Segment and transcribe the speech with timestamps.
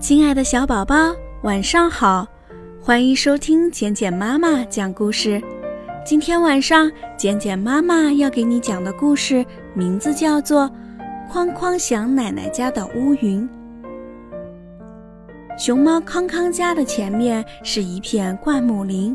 [0.00, 2.26] 亲爱的小宝宝，晚上好！
[2.80, 5.40] 欢迎收听简简妈妈讲故事。
[6.06, 9.44] 今天晚上，简简妈妈要给你讲的故事
[9.74, 10.62] 名字叫做
[11.30, 13.46] 《哐哐响奶奶家的乌云》。
[15.58, 19.14] 熊猫康康家的前面是一片灌木林，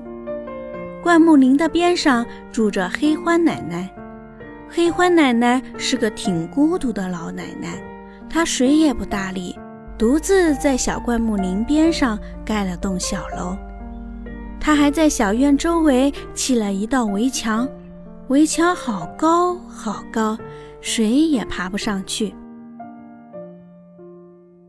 [1.02, 3.89] 灌木林的边上住着黑欢奶奶。
[4.70, 7.81] 黑欢奶奶是个挺孤独的老奶奶，
[8.30, 9.58] 她谁也不搭理。
[9.98, 13.55] 独自在小灌木林边上盖了栋小楼，
[14.59, 17.67] 他还在小院周围砌了一道围墙，
[18.27, 20.38] 围墙好高好高，
[20.81, 22.36] 谁也爬不上去。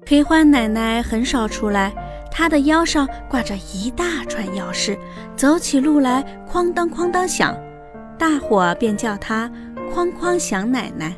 [0.07, 1.93] 黑欢奶奶很少出来，
[2.31, 4.97] 她的腰上挂着一大串钥匙，
[5.35, 7.53] 走起路来哐当哐当响，
[8.17, 9.51] 大伙便叫她
[9.93, 11.17] “哐哐响奶奶”。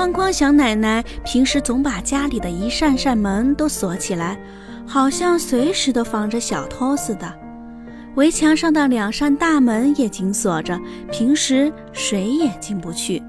[0.00, 4.40] 哐哐响奶奶平时总把家里的一扇扇门都锁起来，
[4.86, 7.30] 好像随时都防着小偷似的。
[8.14, 10.80] 围墙上的两扇大门也紧锁着，
[11.12, 13.22] 平时谁也进不去。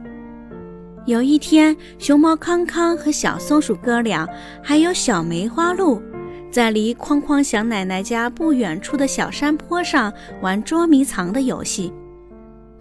[1.06, 4.26] 有一天，熊猫康康和小松鼠哥俩
[4.64, 6.02] 还有小梅花鹿，
[6.50, 11.92] 在离哐哐响奶奶家不远处的小山坡上玩捉迷藏的游戏，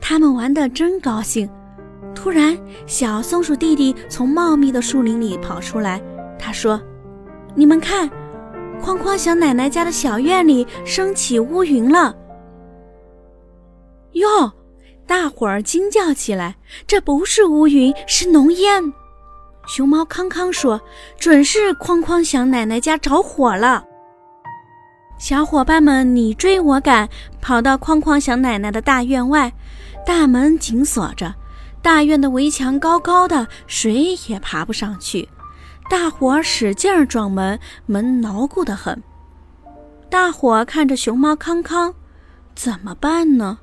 [0.01, 1.51] 他们玩得真高兴。
[2.15, 6.01] 突然，小松鼠弟弟从茂密的树林里跑出来。
[6.39, 6.81] 他说
[7.55, 8.09] ：“你们看，
[8.83, 12.15] 哐哐响奶奶家的小院里升起乌云了。”
[14.13, 14.53] 哟！
[15.07, 18.93] 大伙儿惊叫起来：“这不是乌云，是浓烟！”
[19.67, 20.81] 熊猫康康说
[21.19, 23.85] ：“准是哐哐响奶奶家着火了。”
[25.19, 27.09] 小伙伴们你追我赶，
[27.41, 29.53] 跑到哐哐响奶奶的大院外，
[30.07, 31.35] 大门紧锁着。
[31.83, 35.29] 大院的围墙高高的，谁也爬不上去。
[35.89, 39.03] 大伙儿使劲儿撞门，门牢固得很。
[40.09, 41.95] 大伙看着熊猫康康，
[42.55, 43.59] 怎么办呢？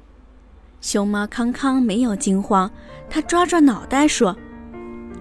[0.82, 2.70] 熊猫康康没有惊慌，
[3.10, 4.36] 他抓抓脑袋说：“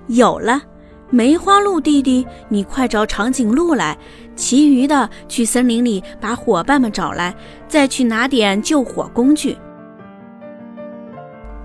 [0.09, 0.63] 有了，
[1.11, 3.97] 梅花鹿弟弟，你快找长颈鹿来，
[4.35, 7.35] 其余的去森林里把伙伴们找来，
[7.69, 9.57] 再去拿点救火工具。”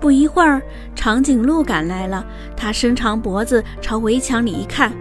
[0.02, 0.60] 不一会儿，
[0.96, 2.26] 长颈鹿赶来了。
[2.56, 4.92] 它伸长脖子朝围墙里一看，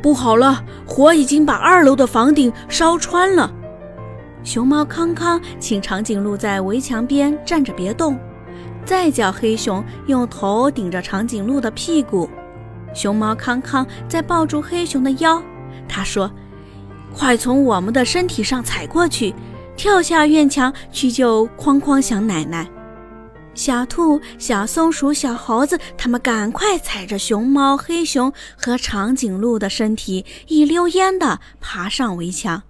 [0.00, 3.52] 不好了，火已经把二楼的房顶烧穿了。
[4.44, 8.16] 熊猫康康请长颈鹿在围墙边站着别动，
[8.84, 12.30] 再叫黑熊用头顶着长颈鹿的屁股。
[12.94, 15.42] 熊猫康康再抱住黑熊的腰，
[15.88, 16.30] 他说
[17.12, 19.34] ：“快从我们的身体上踩过去，
[19.76, 22.68] 跳下院墙去救哐哐响奶奶。”
[23.60, 32.62] 小兔、小松鼠、小猴子，他们赶快踩着熊猫、黑熊和长颈鹿的身体，一溜烟地爬上围墙。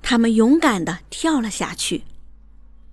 [0.00, 2.04] 他们勇敢地跳了下去。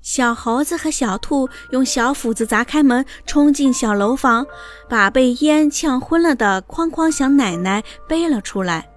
[0.01, 4.45] 小猴子和小兔用小斧子砸开门，冲进小楼房，
[4.89, 8.89] 把被烟呛昏了的哐哐响奶奶背了出来。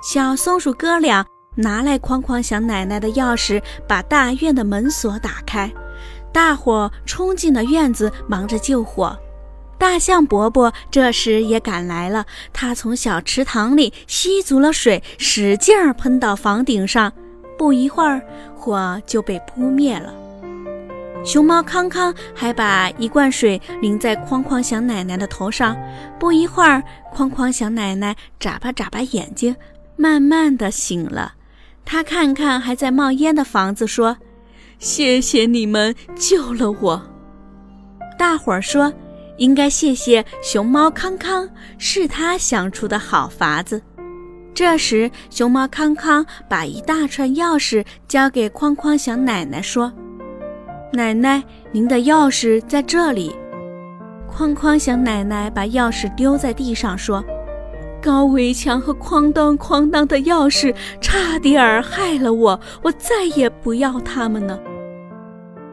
[0.00, 5.68] 小松鼠哥俩拿来哐哐响奶奶的钥匙，把大院的门锁打开。
[6.32, 9.18] 大伙冲进了院子，忙着救火。
[9.76, 17.12] 大象伯伯这时也赶来了，他从小池塘里吸足了水，使劲儿喷到房顶上。
[17.56, 18.20] 不一会儿，
[18.54, 20.14] 火就被扑灭了。
[21.24, 25.76] 熊猫康康还把一罐水淋在哐哐响奶奶的头上。
[26.18, 26.82] 不一会儿，
[27.14, 29.56] 哐哐响奶奶眨巴眨巴眼睛，
[29.96, 31.34] 慢慢的醒了。
[31.84, 34.16] 他看看还在冒烟的房子，说。
[34.80, 37.00] 谢谢你们救了我。
[38.18, 38.90] 大伙儿说，
[39.36, 41.46] 应该谢谢熊猫康康，
[41.76, 43.82] 是他想出的好法子。
[44.54, 49.92] 这时，熊猫康康把一大串钥匙交给哐哐响奶奶，说
[50.94, 51.42] ：“奶奶，
[51.72, 53.36] 您的钥匙在这里。”
[54.32, 57.22] 哐哐响奶奶把钥匙丢在地上，说
[58.00, 64.58] ：“高围墙和哐当哐当的钥匙，差点儿害了我，我再也不要它们了。”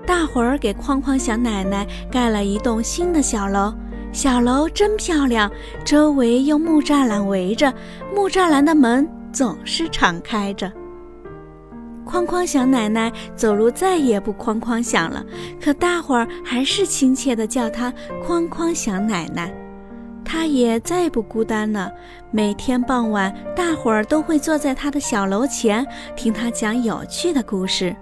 [0.08, 3.74] 大伙儿给哐哐响奶奶盖了一栋新的小楼，
[4.14, 5.52] 小楼真漂亮，
[5.84, 7.74] 周围用木栅栏围着，
[8.16, 10.72] 木栅栏的门总是敞开着。
[12.06, 15.22] 哐哐响奶奶走路再也不哐哐响了，
[15.62, 17.94] 可大伙儿还是亲切地叫她
[18.26, 19.54] 哐哐响奶奶。
[20.24, 21.92] 她也再不孤单了，
[22.32, 27.94] 每天傍晚，大伙儿都会坐在她的小楼前，听她讲有趣的故事。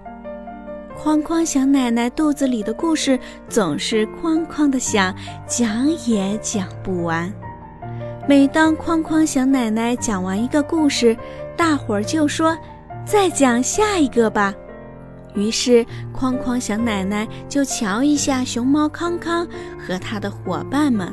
[0.96, 5.14] 哐哐响奶奶肚子里的故事总是哐哐的响，
[5.46, 7.32] 讲也讲不完。
[8.28, 11.16] 每当哐哐响奶奶讲完一个故事，
[11.56, 12.56] 大伙儿就说
[13.06, 14.52] ：“再讲下一个吧。”
[15.36, 19.46] 于是，哐哐响奶奶就瞧一下熊猫康康
[19.78, 21.12] 和他的伙伴们，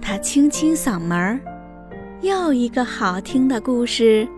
[0.00, 1.40] 她清清嗓门儿，
[2.20, 4.28] 又一个好听的故事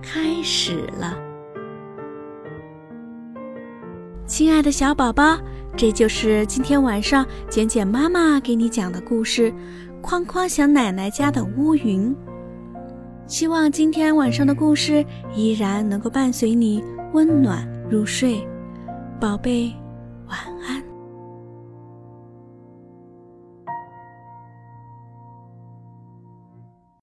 [0.00, 1.27] 开始了。
[4.28, 5.38] 亲爱的小宝宝，
[5.74, 9.50] 这就是今天晚上简简妈妈给你讲的故事
[10.02, 12.14] 《哐哐小奶奶家的乌云》。
[13.26, 15.02] 希望今天晚上的故事
[15.34, 16.84] 依然能够伴随你
[17.14, 18.46] 温暖入睡。
[19.18, 19.74] 宝贝，